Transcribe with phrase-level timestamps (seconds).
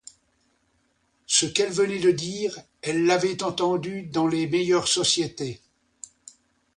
[1.27, 5.61] Ce qu'elle venait de dire, elle l'avait entendu dans les meilleures sociétés.